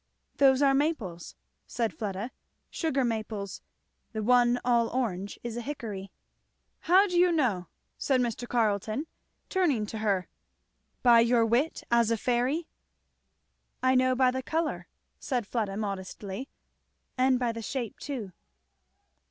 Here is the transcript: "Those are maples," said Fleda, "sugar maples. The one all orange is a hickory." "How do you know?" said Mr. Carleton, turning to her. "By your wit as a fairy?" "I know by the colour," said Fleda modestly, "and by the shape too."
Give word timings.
"Those 0.37 0.63
are 0.63 0.73
maples," 0.73 1.35
said 1.67 1.93
Fleda, 1.93 2.31
"sugar 2.71 3.05
maples. 3.05 3.61
The 4.13 4.23
one 4.23 4.59
all 4.65 4.87
orange 4.89 5.39
is 5.43 5.55
a 5.55 5.61
hickory." 5.61 6.09
"How 6.79 7.05
do 7.05 7.19
you 7.19 7.31
know?" 7.31 7.67
said 7.99 8.19
Mr. 8.19 8.47
Carleton, 8.47 9.05
turning 9.47 9.85
to 9.85 9.99
her. 9.99 10.27
"By 11.03 11.19
your 11.19 11.45
wit 11.45 11.83
as 11.91 12.09
a 12.09 12.17
fairy?" 12.17 12.67
"I 13.83 13.93
know 13.93 14.15
by 14.15 14.31
the 14.31 14.41
colour," 14.41 14.87
said 15.19 15.45
Fleda 15.45 15.77
modestly, 15.77 16.49
"and 17.15 17.37
by 17.37 17.51
the 17.51 17.61
shape 17.61 17.99
too." 17.99 18.31